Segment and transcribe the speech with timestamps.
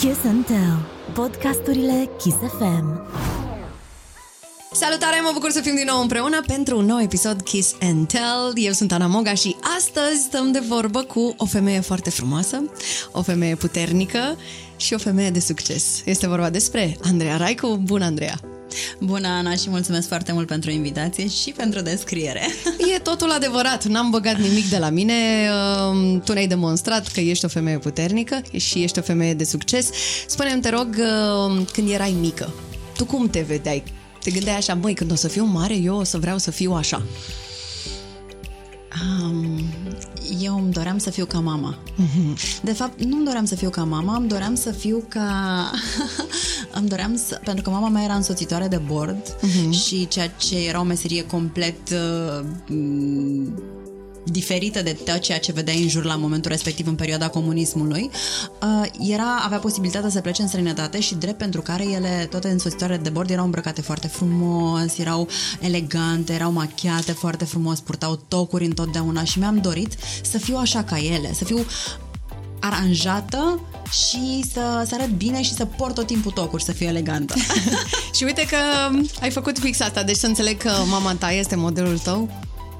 [0.00, 3.00] Kiss and Tell, podcasturile Kiss FM.
[4.72, 8.52] Salutare, mă bucur să fim din nou împreună pentru un nou episod Kiss and Tell.
[8.54, 12.70] Eu sunt Ana Moga și astăzi stăm de vorbă cu o femeie foarte frumoasă,
[13.12, 14.36] o femeie puternică
[14.76, 16.02] și o femeie de succes.
[16.04, 17.80] Este vorba despre Andreea Raicu.
[17.84, 18.55] Bună, Andreea!
[19.00, 22.46] Bună, Ana, și mulțumesc foarte mult pentru invitație și pentru descriere.
[22.94, 25.14] E totul adevărat, n-am băgat nimic de la mine.
[25.90, 29.90] Um, tu ne-ai demonstrat că ești o femeie puternică și ești o femeie de succes.
[30.26, 32.54] Spune-mi, te rog, um, când erai mică,
[32.96, 33.82] tu cum te vedeai?
[34.22, 36.72] Te gândeai așa, băi, când o să fiu mare, eu o să vreau să fiu
[36.72, 37.02] așa.
[39.02, 39.60] Um,
[40.40, 41.78] eu îmi doream să fiu ca mama.
[42.62, 45.70] De fapt, nu îmi doream să fiu ca mama, îmi doream să fiu ca...
[46.78, 47.40] îmi doream să...
[47.44, 49.70] Pentru că mama mea era însoțitoare de bord uh-huh.
[49.70, 52.44] și ceea ce era o meserie complet uh,
[54.30, 58.10] diferită de tot ceea ce vedeai în jur la momentul respectiv în perioada comunismului,
[58.62, 63.02] uh, era, avea posibilitatea să plece în străinătate și drept pentru care ele, toate însoțitoarele
[63.02, 65.28] de bord, erau îmbrăcate foarte frumos, erau
[65.60, 70.98] elegante, erau machiate foarte frumos, purtau tocuri întotdeauna și mi-am dorit să fiu așa ca
[70.98, 71.66] ele, să fiu
[72.60, 77.34] aranjată și să, să arăt bine și să port tot timpul tocuri, să fiu elegantă.
[78.16, 78.56] și uite că
[79.20, 82.30] ai făcut fix asta, deci să înțeleg că mama ta este modelul tău?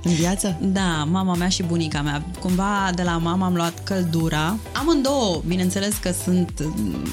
[0.02, 0.58] În viață?
[0.60, 2.24] Da, mama mea și bunica mea.
[2.40, 4.56] Cumva de la mama am luat căldura.
[4.72, 7.04] Amândouă, bineînțeles că sunt mm,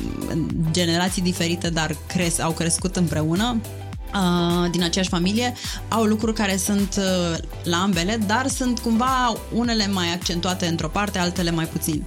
[0.71, 3.61] generații diferite, dar cres, au crescut împreună
[4.13, 5.53] uh, din aceeași familie
[5.89, 11.19] au lucruri care sunt uh, la ambele, dar sunt cumva unele mai accentuate într-o parte,
[11.19, 12.03] altele mai puțin.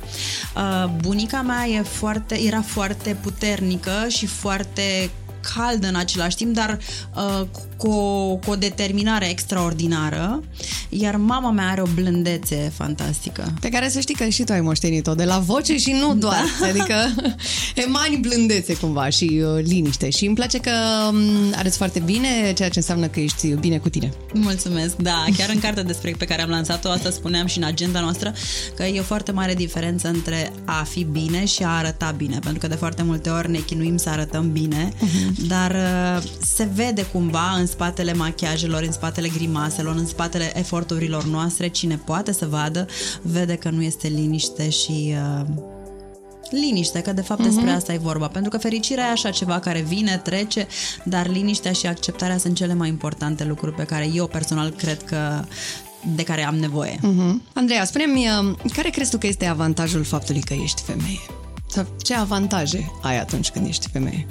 [0.57, 5.11] Uh, bunica mea e foarte, era foarte puternică și foarte
[5.55, 6.79] caldă în același timp, dar
[7.17, 7.47] uh,
[7.77, 10.43] cu, o, cu o determinare extraordinară,
[10.89, 13.53] iar mama mea are o blândețe fantastică.
[13.61, 16.45] Pe care să știi că și tu ai moștenit-o, de la voce și nu doar,
[16.61, 16.67] da.
[16.67, 16.95] adică
[17.87, 20.71] emani blândețe cumva și uh, liniște și îmi place că
[21.11, 21.19] um,
[21.57, 24.11] arăți foarte bine, ceea ce înseamnă că ești bine cu tine.
[24.33, 28.01] Mulțumesc, da, chiar în cartea despre pe care am lansat-o, asta spuneam și în agenda
[28.01, 28.33] noastră,
[28.77, 32.61] că e o foarte mare diferență între a fi bine și a arăta bine, pentru
[32.61, 37.03] că de foarte multe ori ne chinuim să arătăm bine, uh-huh dar uh, se vede
[37.03, 42.87] cumva în spatele machiajelor, în spatele grimaselor, în spatele eforturilor noastre, cine poate să vadă,
[43.23, 45.47] vede că nu este liniște și uh,
[46.51, 47.45] liniște, că de fapt uh-huh.
[47.45, 48.29] despre asta e vorba.
[48.29, 50.67] Pentru că fericirea e așa ceva care vine, trece,
[51.05, 55.45] dar liniștea și acceptarea sunt cele mai importante lucruri pe care eu personal cred că
[56.15, 56.97] de care am nevoie.
[56.97, 57.53] Uh-huh.
[57.53, 61.21] Andreea, spune-mi, uh, care crezi tu că este avantajul faptului că ești femeie?
[61.69, 64.27] Sau ce avantaje ai atunci când ești femeie?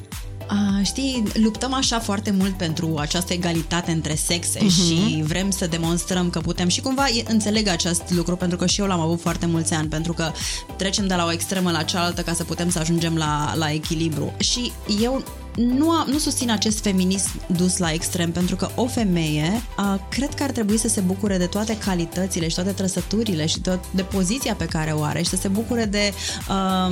[0.47, 4.69] A, știi, luptăm așa foarte mult pentru această egalitate între sexe uh-huh.
[4.69, 8.87] și vrem să demonstrăm că putem și cumva înțeleg acest lucru pentru că și eu
[8.87, 10.31] l-am avut foarte mulți ani, pentru că
[10.75, 14.33] trecem de la o extremă la cealaltă ca să putem să ajungem la, la echilibru.
[14.37, 15.23] Și eu
[15.55, 20.33] nu, a, nu susțin acest feminism dus la extrem, pentru că o femeie a, cred
[20.33, 24.01] că ar trebui să se bucure de toate calitățile și toate trăsăturile și tot, de
[24.01, 26.13] poziția pe care o are și să se bucure de,
[26.47, 26.91] a,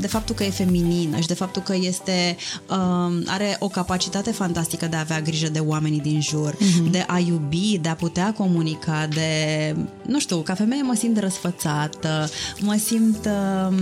[0.00, 2.36] de faptul că e feminină și de faptul că este
[2.66, 6.90] a, are o capacitate fantastică de a avea grijă de oamenii din jur, mm-hmm.
[6.90, 12.28] de a iubi, de a putea comunica, de, nu știu, ca femeie mă simt răsfățată,
[12.60, 13.26] mă simt...
[13.26, 13.72] A,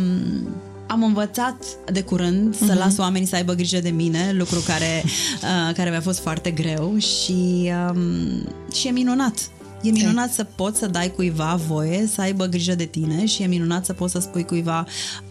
[0.91, 2.79] am învățat de curând să uh-huh.
[2.79, 6.97] las oamenii să aibă grijă de mine, lucru care, uh, care mi-a fost foarte greu
[6.99, 9.51] și, um, și e minunat.
[9.83, 10.35] E minunat okay.
[10.35, 13.93] să poți să dai cuiva voie să aibă grijă de tine și e minunat să
[13.93, 14.87] poți să spui cuiva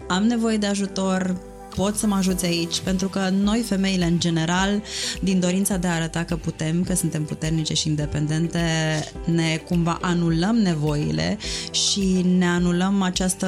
[0.08, 1.36] am nevoie de ajutor,
[1.76, 4.82] pot să mă ajuți aici, pentru că noi, femeile în general,
[5.22, 8.60] din dorința de a arăta că putem, că suntem puternice și independente,
[9.26, 11.38] ne cumva anulăm nevoile
[11.72, 13.48] și ne anulăm această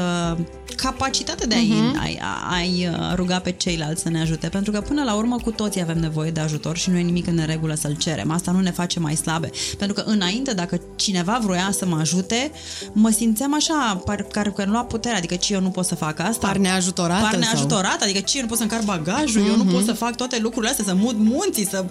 [0.81, 2.19] capacitate de a-i, uh-huh.
[2.19, 5.51] a, a, a ruga pe ceilalți să ne ajute, pentru că până la urmă cu
[5.51, 8.31] toții avem nevoie de ajutor și nu e nimic în regulă să-l cerem.
[8.31, 12.51] Asta nu ne face mai slabe, pentru că înainte, dacă cineva vroia să mă ajute,
[12.93, 16.19] mă simțeam așa, parcă că nu lua puterea, adică ce eu nu pot să fac
[16.19, 16.47] asta.
[16.47, 17.21] Par neajutorată.
[17.21, 18.07] Par neajutorată, sau?
[18.09, 19.49] adică ce eu nu pot să încar bagajul, uh-huh.
[19.49, 19.85] eu nu pot mhm.
[19.85, 21.85] să fac toate lucrurile astea, să mut munții, să...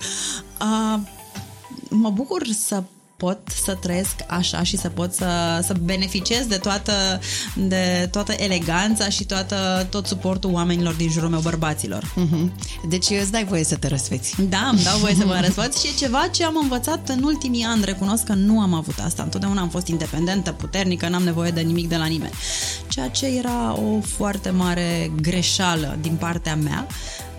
[0.61, 1.01] Uh,
[1.89, 2.83] mă bucur să
[3.21, 6.93] pot să trăiesc așa și să pot să, să beneficiez de toată,
[7.55, 12.05] de toată eleganța și toată, tot suportul oamenilor din jurul meu, bărbaților.
[12.05, 12.51] Mm-hmm.
[12.89, 14.35] Deci îți dai voie să te răsfeți.
[14.49, 17.65] Da, îmi dau voie să mă răsfăț și e ceva ce am învățat în ultimii
[17.65, 17.85] ani.
[17.85, 19.23] Recunosc că nu am avut asta.
[19.23, 22.33] Întotdeauna am fost independentă, puternică, n-am nevoie de nimic de la nimeni.
[22.89, 26.87] Ceea ce era o foarte mare greșeală din partea mea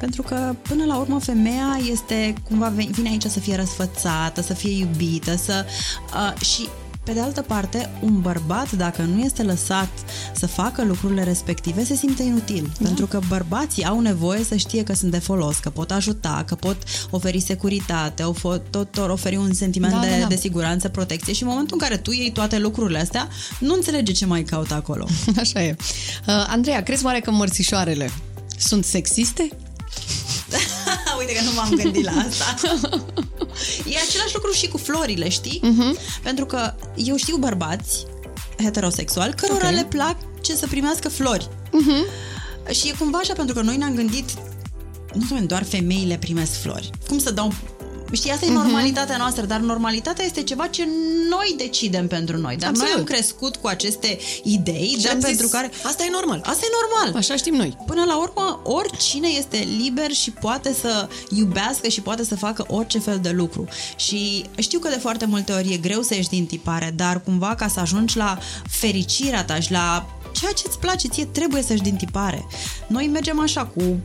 [0.01, 4.77] pentru că, până la urmă, femeia este cumva vine aici să fie răsfățată, să fie
[4.77, 5.65] iubită, să...
[6.13, 6.67] Uh, și
[7.03, 9.89] Pe de altă parte, un bărbat, dacă nu este lăsat
[10.35, 12.71] să facă lucrurile respective, se simte inutil.
[12.79, 12.85] Da.
[12.87, 16.55] Pentru că bărbații au nevoie să știe că sunt de folos, că pot ajuta, că
[16.55, 16.77] pot
[17.09, 18.23] oferi securitate,
[18.69, 20.27] tot oferi un sentiment da, de, da, da.
[20.27, 23.27] de siguranță, protecție și în momentul în care tu iei toate lucrurile astea,
[23.59, 25.07] nu înțelege ce mai caută acolo.
[25.43, 25.75] Așa e.
[26.27, 28.11] Uh, Andreea, crezi oare că mărțișoarele
[28.57, 29.47] sunt sexiste?
[31.19, 32.55] Uite că nu m-am gândit la asta.
[33.85, 35.61] e același lucru și cu florile, știi?
[35.63, 36.21] Uh-huh.
[36.23, 38.05] Pentru că eu știu bărbați
[38.57, 39.73] heterosexuali cărora okay.
[39.73, 41.47] le plac ce să primească flori.
[41.47, 42.29] Uh-huh.
[42.73, 44.29] Și e cumva așa pentru că noi ne-am gândit
[45.13, 46.89] nu doar femeile primesc flori.
[47.07, 47.53] Cum să dau
[48.11, 48.57] Știi, asta e mhm.
[48.57, 50.87] normalitatea noastră, dar normalitatea este ceva ce
[51.29, 52.55] noi decidem pentru noi.
[52.55, 52.91] Dar Absolut.
[52.91, 55.71] noi am crescut cu aceste idei, și dar pentru zis, care...
[55.83, 56.41] Asta e normal.
[56.45, 57.19] Asta e normal.
[57.19, 57.77] Așa știm noi.
[57.85, 62.99] Până la urmă, oricine este liber și poate să iubească și poate să facă orice
[62.99, 63.67] fel de lucru.
[63.95, 67.55] Și știu că de foarte multe ori e greu să ieși din tipare, dar cumva
[67.55, 68.37] ca să ajungi la
[68.69, 72.47] fericirea ta și la ceea ce îți place ție trebuie să-și din tipare.
[72.87, 73.99] Noi mergem așa cu cu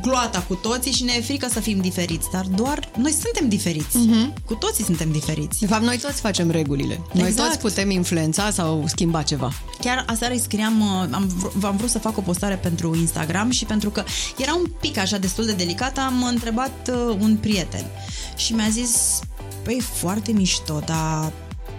[0.00, 3.98] gloata cu toții și ne e frică să fim diferiți, dar doar noi suntem diferiți.
[3.98, 4.44] Uh-huh.
[4.44, 5.60] Cu toții suntem diferiți.
[5.60, 6.92] De fapt, noi toți facem regulile.
[6.92, 7.14] Exact.
[7.14, 9.52] Noi toți putem influența sau schimba ceva.
[9.80, 13.64] Chiar aseară îi scriam, uh, am, am vrut să fac o postare pentru Instagram și
[13.64, 14.04] pentru că
[14.36, 17.84] era un pic așa destul de delicat, am întrebat uh, un prieten
[18.36, 19.20] și mi-a zis,
[19.62, 21.32] păi, foarte mișto, dar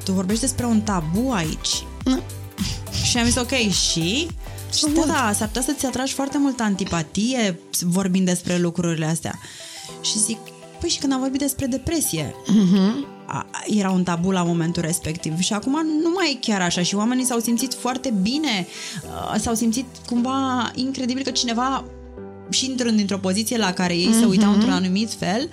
[0.03, 1.83] tu vorbești despre un tabu aici.
[2.05, 2.21] Mm.
[3.09, 4.27] și am zis, ok, și?
[4.73, 9.39] Și da, da, s-ar putea să-ți atragi foarte multă antipatie vorbind despre lucrurile astea.
[10.01, 10.37] Și zic,
[10.79, 13.25] păi și când am vorbit despre depresie, uh-huh.
[13.27, 15.71] a, era un tabu la momentul respectiv și acum
[16.01, 18.67] nu mai e chiar așa și oamenii s-au simțit foarte bine,
[19.03, 21.85] uh, s-au simțit cumva incredibil că cineva
[22.49, 24.19] și intrând într-o poziție la care ei uh-huh.
[24.19, 25.49] se uitau într-un anumit fel,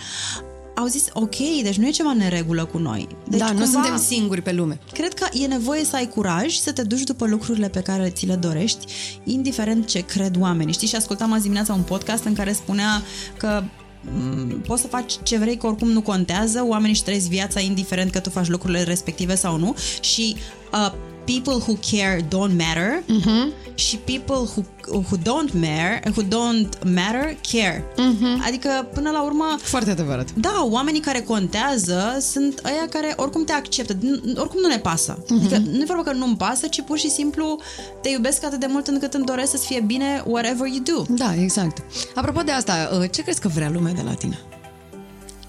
[0.75, 3.09] au zis, ok, deci nu e ceva neregulă cu noi.
[3.29, 4.79] Deci, da, cumva, nu suntem singuri pe lume.
[4.93, 8.27] Cred că e nevoie să ai curaj să te duci după lucrurile pe care ți
[8.27, 8.87] le dorești,
[9.25, 10.73] indiferent ce cred oamenii.
[10.73, 13.03] Știi, și ascultam azi dimineața un podcast în care spunea
[13.37, 13.63] că
[14.01, 18.11] mm, poți să faci ce vrei, că oricum nu contează, oamenii își trăiesc viața indiferent
[18.11, 20.37] că tu faci lucrurile respective sau nu și
[20.73, 20.93] uh,
[21.25, 23.75] people who care don't matter uh-huh.
[23.75, 27.85] și people who, who don't matter, who don't matter care.
[27.93, 28.47] Uh-huh.
[28.47, 30.33] Adică până la urmă foarte adevărat.
[30.35, 33.99] Da, oamenii care contează sunt ăia care oricum te acceptă,
[34.37, 35.19] oricum nu ne pasă.
[35.23, 35.37] Uh-huh.
[35.37, 37.59] Adică nu e vorba că nu-mi pasă, ci pur și simplu
[38.03, 41.15] te iubesc atât de mult încât îmi doresc să-ți fie bine whatever you do.
[41.15, 41.83] Da, exact.
[42.15, 44.39] Apropo de asta, uh, ce crezi că vrea lumea de la tine?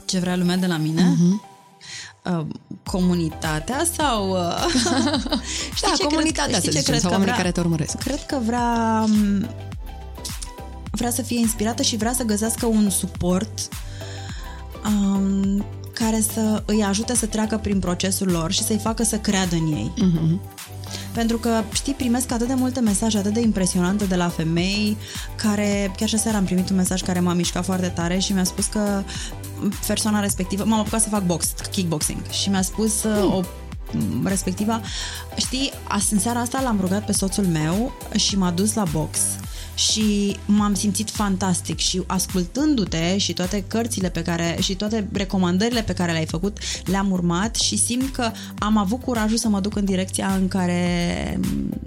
[0.06, 1.02] Ce vrea lumea de la mine?
[1.02, 1.52] Uh-huh
[2.26, 2.46] uh,
[2.84, 4.30] comunitatea sau...
[4.30, 4.66] Uh,
[5.76, 7.98] știi da, ce comunitatea, cred, știi ce cred sau că oamenii vrea, care te urmăresc.
[7.98, 9.50] Cred că vrea, um,
[10.92, 13.68] vrea să fie inspirată și vrea să găsească un suport
[14.86, 19.56] um, care să îi ajute să treacă prin procesul lor și să-i facă să creadă
[19.56, 19.94] în ei.
[19.98, 20.62] Uh-huh.
[21.14, 24.98] Pentru că, știi, primesc atât de multe mesaje atât de impresionante de la femei
[25.36, 28.44] care, chiar și seara am primit un mesaj care m-a mișcat foarte tare și mi-a
[28.44, 29.04] spus că
[29.88, 33.42] persoana respectivă, m-am apucat să fac box, kickboxing și mi-a spus uh, o
[34.24, 34.82] respectiva,
[35.38, 35.72] știi,
[36.12, 39.20] în seara asta l-am rugat pe soțul meu și m-a dus la box
[39.76, 45.94] și m-am simțit fantastic și ascultându-te și toate cărțile pe care și toate recomandările pe
[45.94, 49.86] care le-ai făcut, le-am urmat și simt că am avut curajul să mă duc în
[49.86, 51.40] direcția în care,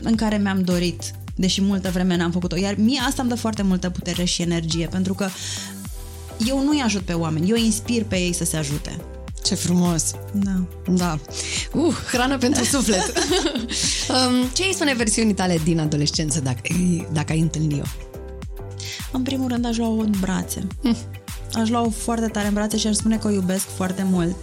[0.02, 2.56] în care mi-am dorit deși multă vreme n-am făcut-o.
[2.56, 5.28] Iar mie asta îmi dă foarte multă putere și energie, pentru că
[6.48, 8.96] eu nu-i ajut pe oameni, eu inspir pe ei să se ajute.
[9.44, 10.14] Ce frumos!
[10.32, 10.64] Da.
[10.86, 11.18] Da.
[11.72, 13.12] Uh, hrană pentru suflet.
[14.08, 16.60] um, ce îi spune versiunii tale din adolescență dacă,
[17.12, 17.84] dacă ai întâlnit-o?
[19.12, 20.66] În primul rând aș lua-o în brațe.
[20.82, 20.96] Hm.
[21.52, 24.36] Aș lua-o foarte tare în brațe și aș spune că o iubesc foarte mult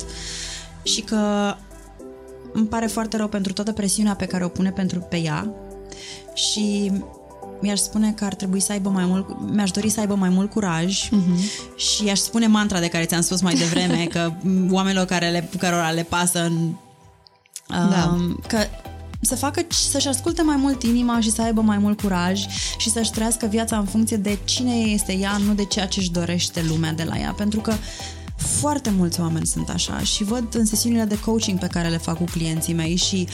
[0.83, 1.53] și că
[2.53, 5.53] îmi pare foarte rău pentru toată presiunea pe care o pune pentru pe ea
[6.33, 6.91] și
[7.63, 10.51] mi-aș spune că ar trebui să aibă mai mult, mi-aș dori să aibă mai mult
[10.51, 11.75] curaj uh-huh.
[11.75, 14.31] și aș spune mantra de care ți-am spus mai devreme, că
[14.69, 16.73] oamenilor care le, cărora le pasă în,
[17.67, 18.11] da.
[18.13, 18.57] um, că
[19.21, 22.45] să facă, să-și asculte mai mult inima și să aibă mai mult curaj
[22.77, 26.11] și să-și trăiască viața în funcție de cine este ea, nu de ceea ce își
[26.11, 27.33] dorește lumea de la ea.
[27.37, 27.73] Pentru că
[28.35, 32.17] foarte mulți oameni sunt așa și văd în sesiunile de coaching pe care le fac
[32.17, 33.27] cu clienții mei și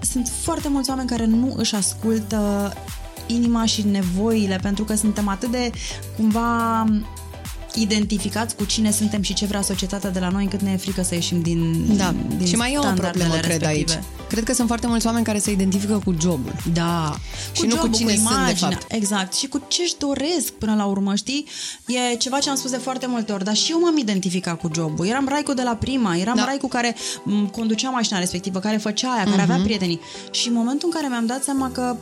[0.00, 2.72] sunt foarte mulți oameni care nu își ascultă
[3.26, 5.70] inima și nevoile, pentru că suntem atât de
[6.16, 6.84] cumva
[7.74, 11.02] identificați cu cine suntem și ce vrea societatea de la noi, încât ne e frică
[11.02, 13.90] să ieșim din Da, din și mai e o problemă, cred, aici.
[14.28, 16.52] Cred că sunt foarte mulți oameni care se identifică cu jobul.
[16.72, 17.14] Da.
[17.52, 18.70] Și nu cu jobul, cine sunt, de imaginea.
[18.70, 18.92] fapt.
[18.92, 19.34] Exact.
[19.34, 21.46] Și cu ce își doresc până la urmă, știi?
[22.12, 24.70] E ceva ce am spus de foarte multe ori, dar și eu m-am identificat cu
[24.74, 25.06] jobul.
[25.06, 26.40] Eram Raicu de la prima, eram Da.
[26.40, 26.46] da.
[26.46, 29.50] Raicu care m, conducea mașina respectivă, care făcea aia, care Mhm.
[29.50, 30.00] avea prietenii.
[30.30, 31.96] Și în momentul în care mi-am dat seama că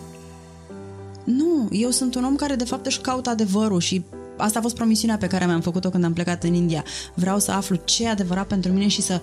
[1.24, 4.04] nu, eu sunt un om care de fapt își caută adevărul și
[4.36, 6.84] asta a fost promisiunea pe care mi-am făcut-o când am plecat în India.
[7.14, 9.20] Vreau să aflu ce e adevărat pentru mine și să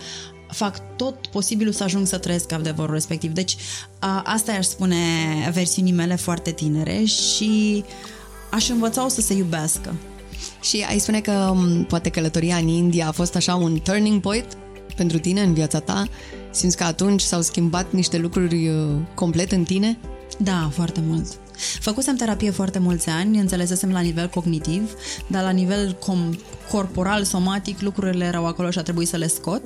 [0.48, 3.32] fac tot posibilul să ajung să trăiesc adevărul respectiv.
[3.32, 3.56] Deci
[4.00, 4.96] a, asta aș spune
[5.54, 7.84] versiunii mele foarte tinere și
[8.52, 9.96] aș învăța-o să se iubească.
[10.62, 14.58] Și ai spune că m, poate călătoria în India a fost așa un turning point
[14.96, 16.08] pentru tine în viața ta?
[16.52, 19.98] Simți că atunci s-au schimbat niște lucruri uh, complet în tine?
[20.44, 21.40] Da, foarte mult.
[21.80, 24.94] Făcusem terapie foarte mulți ani, înțelesesem la nivel cognitiv,
[25.28, 26.40] dar la nivel com-
[26.72, 29.62] corporal, somatic, lucrurile erau acolo și a trebuit să le scot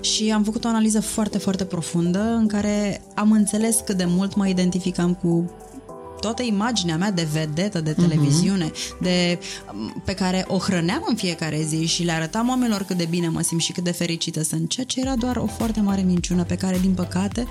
[0.00, 4.34] și am făcut o analiză foarte, foarte profundă în care am înțeles cât de mult
[4.34, 5.50] mă identificam cu
[6.26, 8.98] toată imaginea mea de vedetă de televiziune, uh-huh.
[9.00, 9.38] de,
[10.04, 13.40] pe care o hrăneam în fiecare zi și le arătam oamenilor cât de bine mă
[13.40, 16.54] simt și cât de fericită sunt, ceea ce era doar o foarte mare minciună pe
[16.54, 17.46] care, din păcate,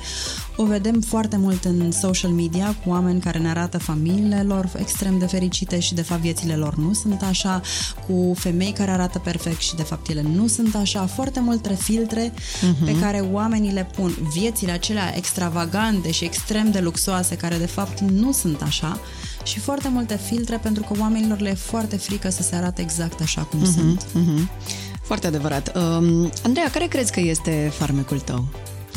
[0.58, 5.18] o vedem foarte mult în social media cu oameni care ne arată familiile lor extrem
[5.18, 7.62] de fericite și, de fapt, viețile lor nu sunt așa,
[8.08, 12.32] cu femei care arată perfect și, de fapt, ele nu sunt așa, foarte multe filtre
[12.32, 12.86] uh-huh.
[12.86, 14.18] pe care oamenii le pun.
[14.34, 19.00] Viețile acelea extravagante și extrem de luxoase, care, de fapt, nu sunt așa
[19.44, 23.22] și foarte multe filtre pentru că oamenilor le e foarte frică să se arate exact
[23.22, 23.74] așa cum uh-huh.
[23.74, 24.06] sunt.
[24.14, 24.50] Mhm.
[25.02, 25.76] Foarte adevărat.
[25.76, 28.46] Um, Andreea, care crezi că este farmecul tău?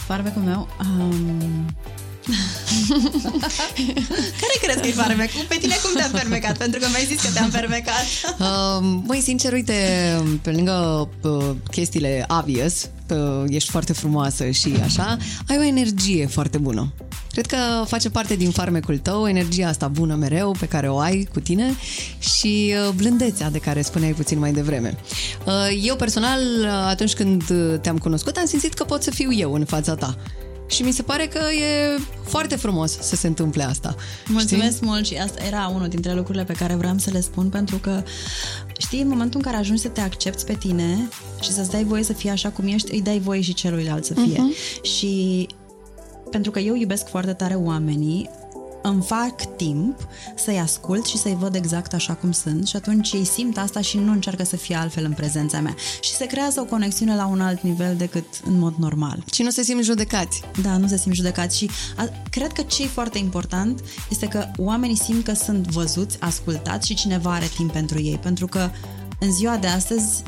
[0.07, 0.69] Farmecul meu...
[0.81, 1.67] Um...
[4.41, 5.45] Care crezi că e farmecul?
[5.49, 6.59] Pe tine cum te-am fermecat?
[6.59, 8.05] Pentru că mi-ai zis că te-am fermecat.
[8.39, 9.75] Um, Măi, sincer, uite,
[10.43, 15.17] pe lângă uh, chestiile obvious, uh, ești foarte frumoasă și așa,
[15.49, 16.93] ai o energie foarte bună.
[17.31, 21.29] Cred că face parte din farmecul tău, energia asta bună mereu pe care o ai
[21.33, 21.75] cu tine
[22.19, 24.97] și uh, blândețea de care spuneai puțin mai devreme.
[25.47, 29.33] Uh, Eu personal, uh, atunci când uh, te-am cunoscut, am simțit că pot să fiu
[29.33, 30.17] eu în fața ta.
[30.69, 33.95] Și mi se pare că e foarte frumos să se întâmple asta.
[34.27, 34.87] Mulțumesc Știi?
[34.87, 38.03] mult și asta era unul dintre lucrurile pe care vreau să le spun pentru că
[38.79, 41.09] știi, în momentul în care ajungi să te accepti pe tine
[41.41, 44.15] și să-ți dai voie să fii așa cum ești, îi dai voie și celuilalt să
[44.15, 44.37] fie.
[44.37, 44.83] Uh-huh.
[44.83, 45.47] Și
[46.31, 48.31] pentru că eu iubesc foarte tare oamenii,
[48.83, 53.25] îmi fac timp să-i ascult și să-i văd exact așa cum sunt și atunci ei
[53.25, 55.75] simt asta și nu încearcă să fie altfel în prezența mea.
[56.01, 59.25] Și se creează o conexiune la un alt nivel decât în mod normal.
[59.33, 60.43] Și nu se simt judecați.
[60.63, 63.81] Da, nu se simt judecați și a, cred că ce e foarte important
[64.11, 68.47] este că oamenii simt că sunt văzuți, ascultați și cineva are timp pentru ei, pentru
[68.47, 68.71] că
[69.21, 70.23] în ziua de astăzi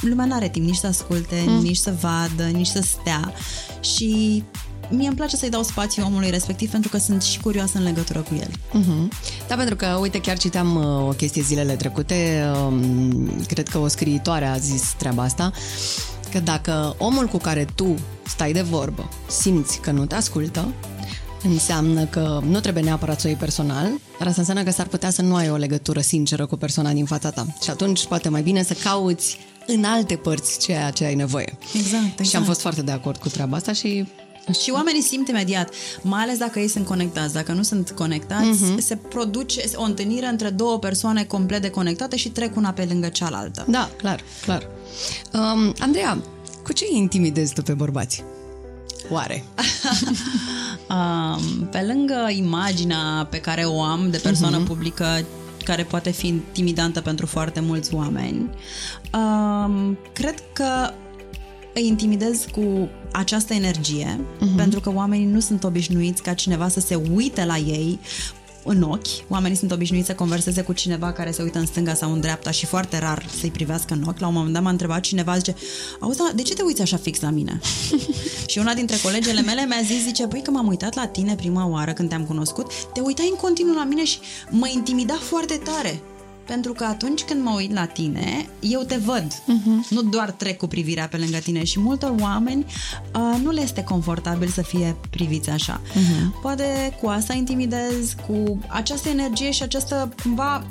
[0.00, 1.62] lumea nu are timp nici să asculte, mm.
[1.62, 3.32] nici să vadă, nici să stea
[3.80, 4.42] și
[4.92, 8.18] mie îmi place să-i dau spațiu omului respectiv pentru că sunt și curioasă în legătură
[8.18, 8.48] cu el.
[8.48, 9.08] Uh-huh.
[9.48, 13.88] Da, pentru că, uite, chiar citeam uh, o chestie zilele trecute, um, cred că o
[13.88, 15.52] scriitoare a zis treaba asta,
[16.30, 17.94] că dacă omul cu care tu
[18.26, 20.68] stai de vorbă simți că nu te ascultă,
[21.42, 25.10] înseamnă că nu trebuie neapărat să o iei personal, dar asta înseamnă că s-ar putea
[25.10, 27.46] să nu ai o legătură sinceră cu persoana din fața ta.
[27.62, 31.58] Și atunci poate mai bine să cauți în alte părți ceea ce ai nevoie.
[31.74, 32.28] Exact, exact.
[32.28, 34.06] Și am fost foarte de acord cu treaba asta și
[34.62, 35.70] Și oamenii simt imediat,
[36.02, 37.32] mai ales dacă ei sunt conectați.
[37.32, 38.78] Dacă nu sunt conectați, uh-huh.
[38.78, 43.64] se produce o întâlnire între două persoane complet deconectate și trec una pe lângă cealaltă.
[43.68, 44.68] Da, clar, clar.
[45.32, 46.18] Um, Andreea,
[46.64, 48.24] cu ce îi intimidezi tu pe bărbați?
[49.10, 49.44] Oare?
[50.92, 54.66] Um, pe lângă imaginea pe care o am de persoană uh-huh.
[54.66, 55.24] publică,
[55.64, 58.50] care poate fi intimidantă pentru foarte mulți oameni,
[59.14, 60.92] um, cred că
[61.74, 64.56] îi intimidez cu această energie, uh-huh.
[64.56, 67.98] pentru că oamenii nu sunt obișnuiți ca cineva să se uite la ei
[68.64, 69.28] în ochi.
[69.28, 72.50] Oamenii sunt obișnuiți să converseze cu cineva care se uită în stânga sau în dreapta
[72.50, 74.18] și foarte rar să-i privească în ochi.
[74.18, 75.54] La un moment dat m-a întrebat cineva, zice,
[76.00, 77.60] auzi, da, de ce te uiți așa fix la mine?
[78.50, 81.66] și una dintre colegele mele mi-a zis, zice, păi că m-am uitat la tine prima
[81.66, 84.18] oară când te-am cunoscut, te uitai în continuu la mine și
[84.50, 86.02] mă intimida foarte tare.
[86.52, 89.34] Pentru că atunci când mă uit la tine, eu te văd.
[89.34, 89.88] Uh-huh.
[89.90, 91.64] Nu doar trec cu privirea pe lângă tine.
[91.64, 92.64] Și multor oameni
[93.14, 95.80] uh, nu le este confortabil să fie priviți așa.
[95.80, 96.40] Uh-huh.
[96.42, 100.64] Poate cu asta intimidez, cu această energie și această cumva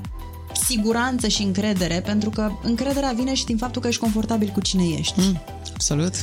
[0.65, 4.83] siguranță și încredere, pentru că încrederea vine și din faptul că ești confortabil cu cine
[4.97, 5.13] ești.
[5.19, 5.41] Mm,
[5.73, 6.13] absolut.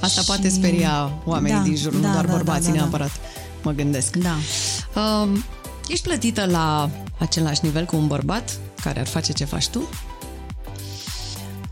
[0.00, 2.74] Asta Și- poate speria oamenii Da, din jur, nu da, doar da, bărbații da, da,
[2.74, 2.80] da.
[2.80, 3.10] neapărat.
[3.62, 4.16] Mă gândesc.
[4.16, 4.34] Da.
[5.00, 5.44] Um,
[5.88, 9.88] ești plătită la același nivel cu un bărbat care ar face ce faci tu?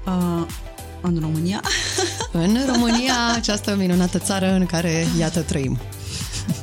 [0.06, 0.46] Uh,
[1.00, 1.62] în România?
[2.32, 5.78] În România, această minunată țară în care, iată, trăim.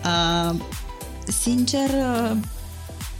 [0.05, 0.55] Uh,
[1.41, 2.37] sincer, uh,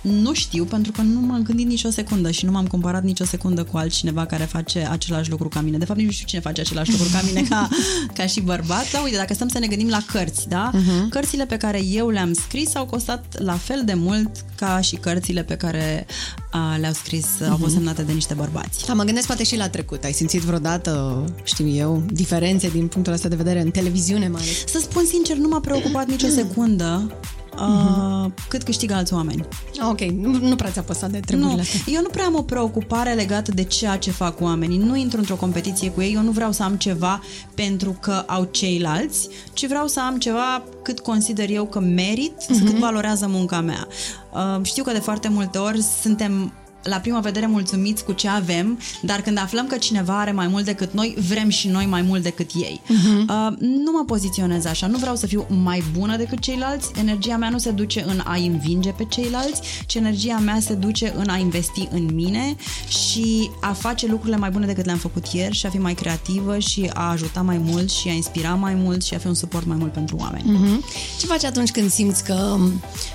[0.07, 3.63] nu știu, pentru că nu m-am gândit nicio secundă și nu m-am comparat nicio secundă
[3.63, 5.77] cu altcineva care face același lucru ca mine.
[5.77, 7.69] De fapt, nici nu știu cine face același lucru ca mine ca,
[8.17, 8.91] ca și bărbat.
[8.91, 10.71] Dar uite, dacă stăm să ne gândim la cărți, da?
[10.71, 11.09] Uh-huh.
[11.09, 15.43] Cărțile pe care eu le-am scris au costat la fel de mult ca și cărțile
[15.43, 16.05] pe care
[16.53, 17.49] uh, le-au scris, uh-huh.
[17.49, 17.73] au fost mhm.
[17.73, 18.85] semnate de niște bărbați.
[18.85, 20.03] Da, mă gândesc poate și la trecut.
[20.03, 24.63] Ai simțit vreodată, știu eu, diferențe din punctul ăsta de vedere în televiziune mai ales?
[24.65, 27.11] Să spun sincer, nu m-a preocupat nicio secundă
[27.59, 29.45] uh, cât câștigă alți oameni.
[29.89, 31.93] Ok, nu, nu prea ți-a păsat de treburile nu, astea.
[31.93, 34.77] Eu nu prea am o preocupare legată de ceea ce fac oamenii.
[34.77, 37.21] Nu intru într-o competiție cu ei, eu nu vreau să am ceva
[37.55, 42.65] pentru că au ceilalți, ci vreau să am ceva cât consider eu că merit, uh-huh.
[42.65, 43.87] cât valorează munca mea.
[44.33, 46.53] Uh, știu că de foarte multe ori suntem
[46.83, 50.65] la prima vedere mulțumiți cu ce avem, dar când aflăm că cineva are mai mult
[50.65, 52.81] decât noi, vrem și noi mai mult decât ei.
[52.83, 53.19] Uh-huh.
[53.19, 57.49] Uh, nu mă poziționez așa, nu vreau să fiu mai bună decât ceilalți, energia mea
[57.49, 61.37] nu se duce în a învinge pe ceilalți, ci energia mea se duce în a
[61.37, 62.55] investi în mine
[62.87, 66.59] și a face lucrurile mai bune decât le-am făcut ieri și a fi mai creativă
[66.59, 69.65] și a ajuta mai mult și a inspira mai mult și a fi un suport
[69.65, 70.43] mai mult pentru oameni.
[70.43, 70.83] Uh-huh.
[71.19, 72.57] Ce faci atunci când simți că,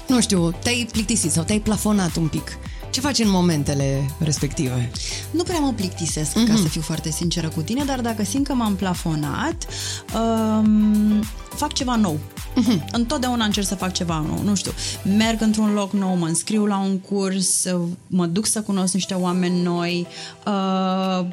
[0.09, 2.59] nu știu, te-ai plictisit sau te-ai plafonat un pic?
[2.93, 4.91] Ce faci în momentele respective?
[5.31, 6.47] Nu prea mă plictisesc, mm-hmm.
[6.47, 6.63] ca mhm.
[6.63, 9.67] să fiu foarte sinceră cu tine, dar dacă simt că m-am plafonat,
[10.15, 11.23] um,
[11.55, 12.19] fac ceva nou.
[12.19, 12.85] Mm-hmm.
[12.93, 14.73] Întotdeauna încerc să fac ceva nou, nu știu,
[15.17, 17.65] merg într-un loc nou, mă înscriu la un curs,
[18.07, 20.07] mă duc să cunosc niște oameni noi,
[20.47, 21.27] uh,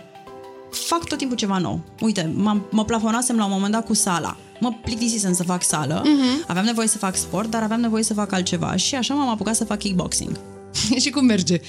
[0.72, 1.82] fac tot timpul ceva nou.
[2.02, 4.38] Uite, m- mă plafonasem la un moment dat cu sala.
[4.60, 6.48] Mă plictisisem să fac sală, mm-hmm.
[6.48, 9.56] aveam nevoie să fac sport, dar aveam nevoie să fac altceva și așa m-am apucat
[9.56, 10.40] să fac kickboxing.
[11.04, 11.62] și cum merge?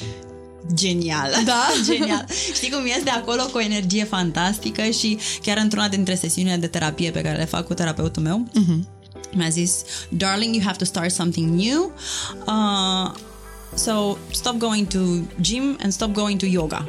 [0.75, 1.30] Genial.
[1.45, 1.66] Da?
[1.90, 2.26] Genial.
[2.54, 7.11] Știi cum este acolo cu o energie fantastică și chiar într-una dintre sesiunile de terapie
[7.11, 8.87] pe care le fac cu terapeutul meu, uh-huh.
[9.33, 11.92] mi-a zis, darling, you have to start something new.
[12.47, 13.12] Uh,
[13.74, 14.98] So, stop going to
[15.40, 16.88] gym and stop going to yoga.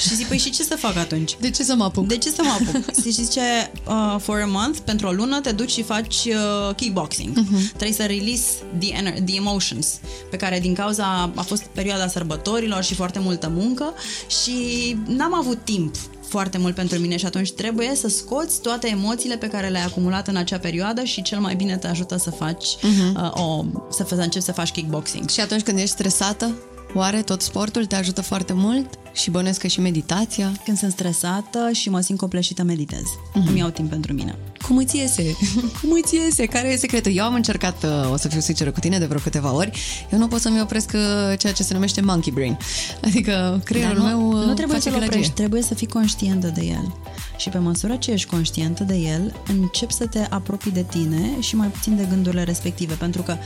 [0.00, 1.36] și zic, păi și ce să fac atunci?
[1.40, 2.06] De ce să mă apuc?
[2.06, 2.94] De ce să mă apuc?
[3.02, 7.38] și zice, uh, for a month, pentru o lună, te duci și faci uh, kickboxing.
[7.38, 7.68] Uh-huh.
[7.68, 8.46] Trebuie să release
[8.78, 13.48] the, ener- the emotions, pe care din cauza a fost perioada sărbătorilor și foarte multă
[13.54, 13.94] muncă
[14.42, 15.94] și n-am avut timp
[16.30, 20.28] foarte mult pentru mine și atunci trebuie să scoți toate emoțiile pe care le-ai acumulat
[20.28, 23.14] în acea perioadă și cel mai bine te ajută să faci uh-huh.
[23.16, 25.28] uh, o, să, să începi să faci kickboxing.
[25.28, 26.54] Și atunci când ești stresată,
[26.94, 28.98] oare tot sportul te ajută foarte mult?
[29.12, 30.52] Și bănesc că și meditația?
[30.64, 33.02] Când sunt stresată și mă simt copleșită, meditez.
[33.02, 33.48] Uh-huh.
[33.48, 34.38] Îmi iau timp pentru mine.
[34.66, 35.22] Cum îți iese?
[35.80, 36.46] Cum îți iese?
[36.46, 37.12] Care e secretul?
[37.16, 39.70] Eu am încercat, uh, o să fiu sinceră cu tine, de vreo câteva ori.
[40.12, 42.58] Eu nu pot să-mi opresc uh, ceea ce se numește monkey brain.
[43.04, 46.94] Adică creierul nu, meu Nu uh, trebuie să-l oprești, trebuie să fii conștientă de el.
[47.36, 51.56] Și pe măsură ce ești conștientă de el, începi să te apropii de tine și
[51.56, 52.94] mai puțin de gândurile respective.
[52.94, 53.36] Pentru că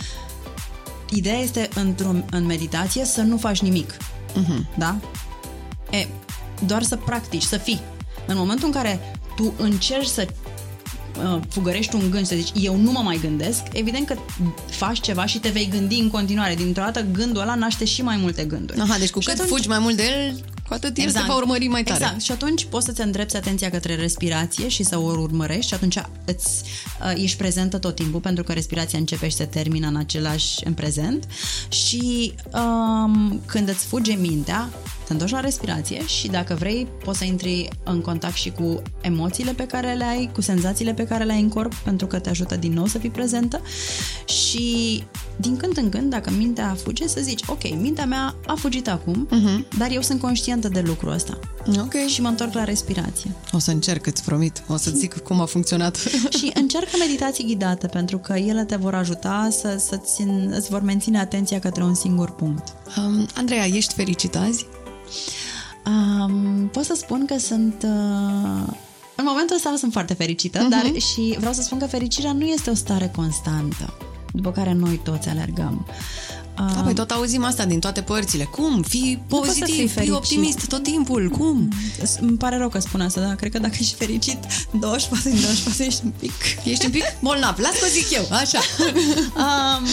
[1.16, 3.92] ideea este într-o, în meditație să nu faci nimic.
[3.92, 4.78] Uh-huh.
[4.78, 4.96] Da?
[5.90, 6.06] E,
[6.66, 7.80] doar să practici, să fii.
[8.26, 9.00] În momentul în care
[9.36, 10.26] tu încerci să
[11.18, 14.16] uh, fugărești un gând, să zici, eu nu mă mai gândesc, evident că
[14.70, 16.54] faci ceva și te vei gândi în continuare.
[16.54, 18.80] Dintr-o dată gândul ăla naște și mai multe gânduri.
[18.80, 19.50] Aha, deci cu și cât atunci...
[19.50, 20.44] fugi mai mult de el,
[20.78, 21.26] cu atât el exact.
[21.26, 22.02] te va urmări mai tare.
[22.02, 22.22] Exact.
[22.22, 26.62] Și atunci poți să-ți îndrepți atenția către respirație și să o urmărești și atunci îți,
[27.02, 30.74] uh, ești prezentă tot timpul pentru că respirația începe și se termină în același în
[30.74, 31.24] prezent
[31.68, 34.68] și um, când îți fuge mintea,
[35.06, 39.52] te întorci la respirație și dacă vrei poți să intri în contact și cu emoțiile
[39.52, 42.28] pe care le ai, cu senzațiile pe care le ai în corp pentru că te
[42.28, 43.60] ajută din nou să fii prezentă
[44.24, 45.02] și
[45.36, 49.28] din când în când, dacă mintea fuge, să zici, ok, mintea mea a fugit acum,
[49.28, 49.78] uh-huh.
[49.78, 51.38] dar eu sunt conștientă de lucrul ăsta.
[51.78, 51.94] Ok.
[52.06, 53.30] Și mă întorc la respirație.
[53.52, 54.62] O să încerc, îți promit.
[54.68, 55.96] O să zic cum a funcționat.
[56.38, 61.18] și încearcă meditații ghidate, pentru că ele te vor ajuta să, să-ți, îți vor menține
[61.18, 62.64] atenția către un singur punct.
[62.96, 64.66] Um, Andreea, ești fericită azi?
[65.86, 67.82] Um, pot să spun că sunt...
[67.82, 68.74] Uh,
[69.16, 70.70] în momentul ăsta sunt foarte fericită, uh-huh.
[70.70, 73.96] dar și vreau să spun că fericirea nu este o stare constantă
[74.32, 75.86] după care noi toți alergăm.
[76.56, 78.44] Da, păi tot auzim asta din toate părțile.
[78.44, 78.82] Cum?
[78.82, 81.28] Fii pozitiv, fii optimist tot timpul.
[81.28, 81.56] Cum?
[81.56, 81.68] Mm,
[82.20, 84.38] îmi pare rău că spun asta, dar cred că dacă ești fericit
[84.70, 86.32] 24 din 24 ești un pic...
[86.64, 87.58] Ești un pic bolnav.
[87.58, 88.58] Las că zic eu, așa.
[89.44, 89.86] um,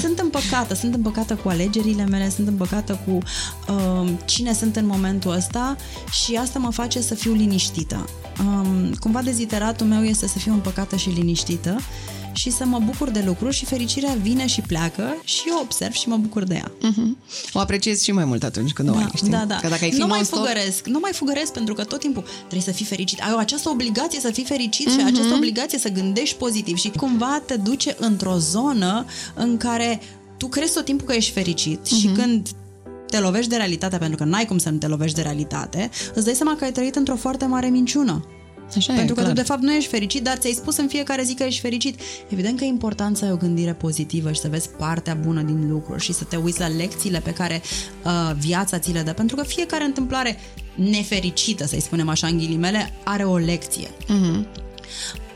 [0.00, 3.18] sunt împăcată, sunt împăcată cu alegerile mele, sunt împăcată cu
[3.72, 5.76] um, cine sunt în momentul ăsta
[6.10, 8.04] și asta mă face să fiu liniștită.
[8.40, 11.80] Um, cumva deziteratul meu este să fiu împăcată și liniștită
[12.34, 16.08] și să mă bucur de lucruri și fericirea vine și pleacă și eu observ și
[16.08, 16.72] mă bucur de ea.
[16.72, 17.28] Uh-huh.
[17.52, 19.30] O apreciezi și mai mult atunci când o ai, știi?
[19.30, 19.56] Da, da.
[19.56, 22.24] Că dacă ai fi nu mai non-stop- fugăresc, nu mai fugăresc pentru că tot timpul
[22.38, 23.20] trebuie să fii fericit.
[23.20, 27.42] Ai o această obligație să fii fericit și această obligație să gândești pozitiv și cumva
[27.46, 30.00] te duce într-o zonă în care
[30.38, 32.48] tu crezi tot timpul că ești fericit și când
[33.06, 36.24] te lovești de realitatea, pentru că n-ai cum să nu te lovești de realitate, îți
[36.24, 38.24] dai seama că ai trăit într-o foarte mare minciună.
[38.76, 39.32] Așa e, Pentru că clar.
[39.32, 42.00] tu de fapt nu ești fericit, dar ți-ai spus în fiecare zi că ești fericit.
[42.28, 45.68] Evident că e important să ai o gândire pozitivă și să vezi partea bună din
[45.70, 47.62] lucruri și să te uiți la lecțiile pe care
[48.04, 49.12] uh, viața ți le dă.
[49.12, 50.36] Pentru că fiecare întâmplare
[50.74, 53.88] nefericită, să-i spunem așa în ghilimele, are o lecție.
[54.08, 54.46] Mhm.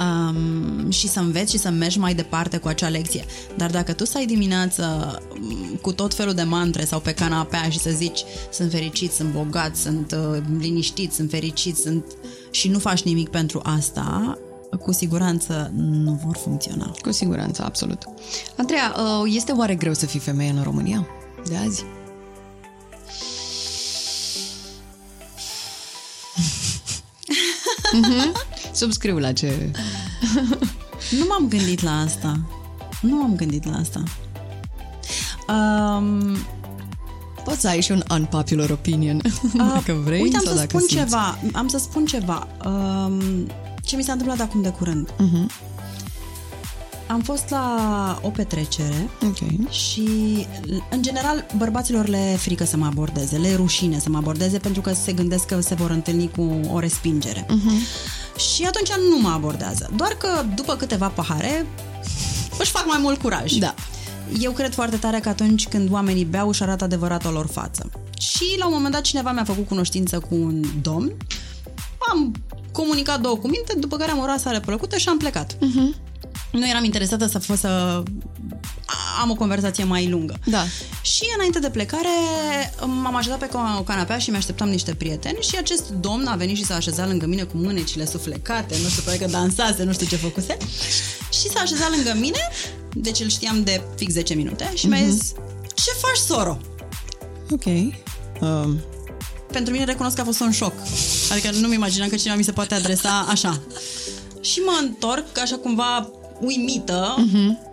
[0.01, 3.25] Um, și să înveți și să mergi mai departe cu acea lecție.
[3.57, 7.79] Dar dacă tu stai dimineață um, cu tot felul de mantre sau pe canapea și
[7.79, 12.05] să zici sunt fericit, sunt bogat, sunt uh, liniștit, sunt fericit, sunt
[12.51, 14.39] și nu faci nimic pentru asta,
[14.77, 16.95] cu siguranță nu vor funcționa.
[17.03, 18.03] Cu siguranță, absolut.
[18.57, 21.07] Andreea, uh, este oare greu să fii femeie în România
[21.45, 21.85] de azi?
[27.93, 28.33] Mhm.
[28.79, 29.71] Subscriu la ce...
[31.19, 32.41] Nu m-am gândit la asta.
[33.01, 34.03] Nu m-am gândit la asta.
[35.49, 36.37] Um,
[37.45, 39.21] Poți să ai și un unpopular opinion,
[39.75, 40.95] dacă vrei Uite, am sau să dacă spun simți.
[40.95, 41.39] ceva.
[41.53, 42.47] Am să spun ceva.
[42.65, 43.21] Um,
[43.83, 45.09] ce mi s-a întâmplat acum de curând.
[45.11, 45.67] Uh-huh.
[47.07, 49.71] Am fost la o petrecere Ok.
[49.71, 50.09] și,
[50.91, 54.59] în general, bărbaților le e frică să mă abordeze, le e rușine să mă abordeze
[54.59, 57.45] pentru că se gândesc că se vor întâlni cu o respingere.
[57.47, 58.28] Uh-huh.
[58.39, 59.91] Și atunci nu mă abordează.
[59.97, 61.67] Doar că după câteva pahare
[62.59, 63.53] își fac mai mult curaj.
[63.53, 63.75] Da.
[64.41, 67.91] Eu cred foarte tare că atunci când oamenii beau își arată adevărata lor față.
[68.19, 71.13] Și la un moment dat cineva mi-a făcut cunoștință cu un domn,
[72.11, 72.35] am
[72.73, 75.55] comunicat două cuvinte, după care am o rasare plăcută și am plecat.
[75.55, 76.07] Uh-huh.
[76.53, 78.03] Nu eram interesată să, fă, să
[79.21, 80.39] am o conversație mai lungă.
[80.45, 80.65] Da.
[81.03, 82.09] Și înainte de plecare
[82.81, 86.65] m-am așezat pe o canapea și mi-așteptam niște prieteni și acest domn a venit și
[86.65, 90.17] s-a așezat lângă mine cu mânecile suflecate, nu știu, poate că dansase, nu știu ce
[90.17, 90.57] făcuse.
[91.31, 92.49] Și s-a așezat lângă mine,
[92.95, 95.33] deci îl știam de fix 10 minute și mi-a zis,
[95.75, 96.59] ce faci, soro?
[97.51, 97.65] Ok.
[98.41, 98.81] Um,
[99.53, 100.73] Pentru mine recunosc că a fost un șoc.
[101.33, 103.61] Adică nu-mi imaginam că cineva mi se poate adresa așa.
[104.41, 107.68] Și mă întorc așa cumva uimită, uh-huh.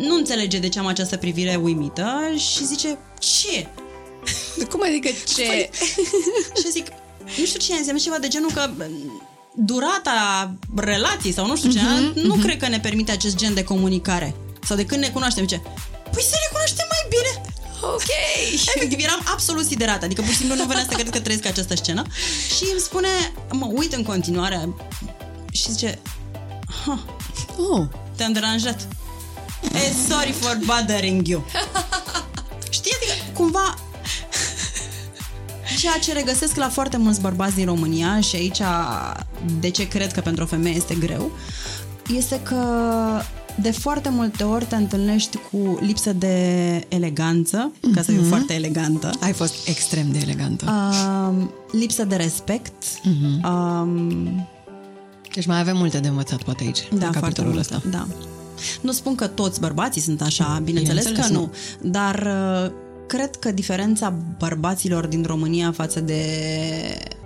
[0.00, 3.66] Nu înțelege de ce am această privire uimită și zice, ce?
[4.70, 5.70] cum adică ce?
[6.56, 6.86] Și zic,
[7.38, 8.70] nu știu ce înseamnă ceva de genul că
[9.54, 12.42] durata relației sau nu știu ce, uh-huh, nu uh-huh.
[12.42, 14.34] cred că ne permite acest gen de comunicare.
[14.64, 15.60] Sau de când ne cunoaștem, ce?
[16.12, 17.44] Păi să ne cunoaștem mai bine!
[17.82, 18.10] Ok.
[18.74, 21.76] Efectiv, eram absolut siderată, adică pur și simplu nu venea să cred că trăiesc această
[21.76, 22.02] scenă.
[22.56, 23.08] Și îmi spune,
[23.52, 24.74] mă uit în continuare
[25.52, 25.98] și zice,
[26.84, 27.04] ha,
[27.70, 27.86] Oh.
[28.16, 28.88] te-am deranjat.
[29.62, 31.44] Eh, sorry for bothering you.
[32.70, 33.74] Știi, adică cumva
[35.78, 38.60] ceea ce regăsesc la foarte mulți bărbați din România și aici
[39.60, 41.30] de ce cred că pentru o femeie este greu,
[42.16, 42.64] este că
[43.60, 46.36] de foarte multe ori te întâlnești cu lipsă de
[46.88, 50.64] eleganță, ca să fiu foarte elegantă, Ai fost extrem de elegantă.
[51.28, 53.44] um, lipsă de respect, Mhm.
[53.52, 54.48] um,
[55.34, 57.82] Deci mai avem multe de învățat, poate aici, da, în foarte capitolul mult, ăsta.
[57.90, 58.06] Da.
[58.80, 61.90] Nu spun că toți bărbații sunt așa, bineînțeles, Bineînțeles, că nu, nu.
[61.90, 62.26] dar
[62.66, 62.70] uh,
[63.06, 66.22] cred că diferența bărbaților din România față de...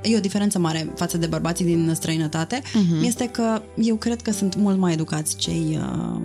[0.02, 3.00] E o diferență mare față de bărbații din străinătate, Mhm.
[3.00, 3.06] uh-huh.
[3.06, 6.20] este că eu cred că sunt mult mai educați cei, uh,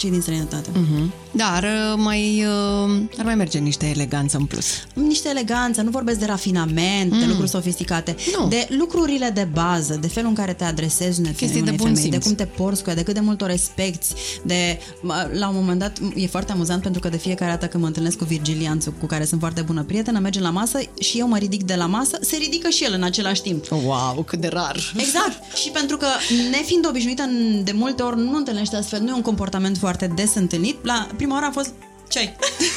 [0.00, 0.70] cei din străinătate.
[0.70, 0.74] Uh-huh.
[0.92, 1.12] Mhm.
[1.32, 2.44] Dar uh, mai,
[2.86, 4.66] uh, ar mai merge niște eleganță în plus.
[4.94, 7.18] Niște eleganță, nu vorbesc de rafinament, mm.
[7.18, 8.48] de lucruri sofisticate, Nu.
[8.48, 11.76] de lucrurile de bază, de felul în care te adresezi unei Chestii femei, de unei
[11.76, 12.24] bun femei, de simț.
[12.24, 14.06] cum te porți cu ea, de cât de mult o respecti,
[14.42, 17.82] de mă, la un moment dat e foarte amuzant pentru că de fiecare dată când
[17.82, 21.28] mă întâlnesc cu Virgilianțu, cu care sunt foarte bună prietenă, mergem la masă și eu
[21.28, 23.64] mă ridic de la masă, se ridică și el în același timp.
[23.70, 24.76] Wow, cât de rar!
[24.96, 25.54] Exact.
[25.56, 26.06] Și pentru că,
[26.50, 30.34] nefiind obișnuită, în- de multe ori nu întâlnești astfel, nu e un comportament foarte des
[30.34, 30.84] întâlnit.
[30.84, 31.72] La prima oară a fost
[32.08, 32.36] ce ai?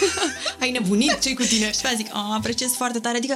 [0.61, 1.19] Ai nebunit?
[1.19, 1.71] ce cu tine?
[1.71, 3.17] Și pe aia zic, "A, apreciez foarte tare.
[3.17, 3.35] Adică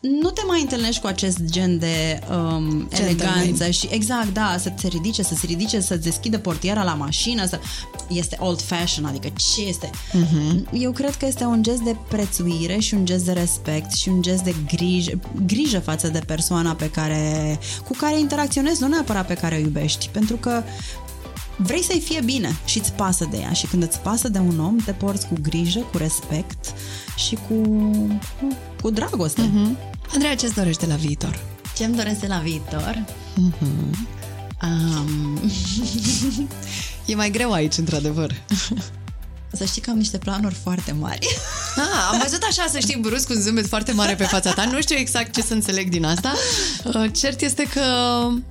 [0.00, 4.88] nu te mai întâlnești cu acest gen de um, eleganță și exact, da, să se
[4.88, 7.60] ridice, să se ridice, să deschidă portiera la mașină, să...
[8.08, 9.90] este old fashion, adică ce este?
[9.90, 10.72] Uh-huh.
[10.72, 14.22] Eu cred că este un gest de prețuire și un gest de respect și un
[14.22, 19.34] gest de grijă, grijă față de persoana pe care, cu care interacționezi, nu neapărat pe
[19.34, 20.62] care o iubești, pentru că
[21.56, 24.60] vrei să-i fie bine și îți pasă de ea și când îți pasă de un
[24.60, 26.72] om, te porți cu grijă, cu respect
[27.16, 27.54] și cu,
[28.40, 29.42] cu, cu dragoste.
[29.42, 29.94] Mm-hmm.
[30.12, 31.40] Andreea, ce-ți dorește la viitor?
[31.76, 33.04] Ce-mi doresc de la viitor?
[33.36, 34.14] Mm-hmm.
[34.62, 35.40] Um,
[37.06, 38.34] E mai greu aici, într-adevăr.
[39.56, 41.26] Să știi că am niște planuri foarte mari.
[41.76, 44.64] Ah, am văzut așa, să știi, brusc un zâmbet foarte mare pe fața ta.
[44.64, 46.32] Nu știu exact ce să înțeleg din asta.
[46.84, 47.80] Uh, Cert este că...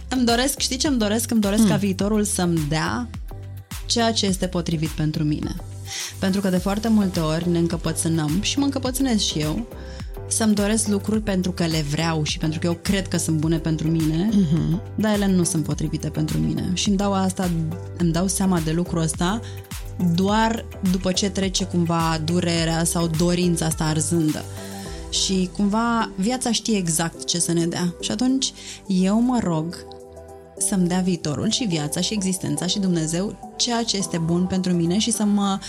[0.08, 1.32] Îmi doresc, știi ce îmi doresc?
[1.32, 1.70] Îmi doresc mm.
[1.70, 3.10] ca viitorul să-mi dea
[3.86, 5.56] ceea ce este potrivit pentru mine.
[6.20, 9.68] Pentru că de foarte multe ori ne încăpățânăm și mă încăpățânez și eu
[10.28, 13.58] să-mi doresc lucruri pentru că le vreau și pentru că eu cred că sunt bune
[13.58, 14.96] pentru mine, uh-huh.
[14.96, 16.70] dar ele nu sunt potrivite pentru mine.
[16.74, 17.50] Și îmi dau asta,
[17.98, 19.40] îmi dau seama de lucrul ăsta
[20.16, 24.44] doar după ce trece cumva durerea sau dorința asta arzândă.
[25.10, 27.94] Și cumva viața știe exact ce să ne dea.
[28.02, 28.54] Și atunci
[28.88, 29.86] eu mă rog
[30.58, 34.98] să-mi dea viitorul și viața și existența și Dumnezeu ceea ce este bun pentru mine
[34.98, 35.60] și să mă,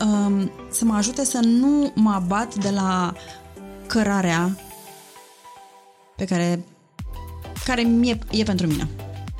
[0.00, 3.14] um, să mă ajute să nu mă abat de la
[3.86, 4.58] cărarea
[6.16, 6.64] pe care,
[7.64, 8.88] care mie, e pentru mine.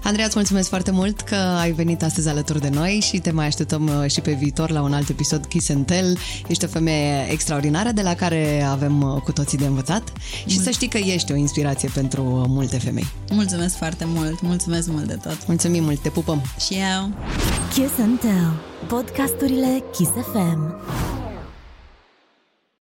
[0.03, 3.47] Andreea, îți mulțumesc foarte mult că ai venit astăzi alături de noi și te mai
[3.47, 6.19] așteptăm uh, și pe viitor la un alt episod Kiss and Tell.
[6.49, 10.13] Ești o femeie extraordinară de la care avem uh, cu toții de învățat
[10.47, 13.07] și Mulț- să știi că ești o inspirație pentru uh, multe femei.
[13.33, 15.47] Mulțumesc foarte mult, mulțumesc mult de tot.
[15.47, 16.43] Mulțumim mult, te pupăm!
[16.67, 17.11] Și eu!
[17.73, 20.75] Kiss and Tell, podcasturile Kiss FM.